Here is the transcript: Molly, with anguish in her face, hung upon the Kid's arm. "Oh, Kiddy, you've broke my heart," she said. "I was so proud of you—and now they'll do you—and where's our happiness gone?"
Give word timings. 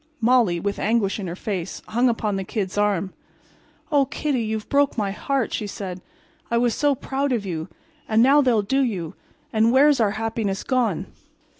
Molly, 0.19 0.59
with 0.59 0.79
anguish 0.79 1.19
in 1.19 1.27
her 1.27 1.35
face, 1.35 1.83
hung 1.89 2.09
upon 2.09 2.35
the 2.35 2.43
Kid's 2.43 2.75
arm. 2.75 3.13
"Oh, 3.91 4.05
Kiddy, 4.05 4.41
you've 4.41 4.67
broke 4.67 4.97
my 4.97 5.11
heart," 5.11 5.53
she 5.53 5.67
said. 5.67 6.01
"I 6.49 6.57
was 6.57 6.73
so 6.73 6.95
proud 6.95 7.31
of 7.31 7.45
you—and 7.45 8.23
now 8.23 8.41
they'll 8.41 8.63
do 8.63 8.81
you—and 8.83 9.71
where's 9.71 9.99
our 9.99 10.13
happiness 10.17 10.63
gone?" 10.63 11.05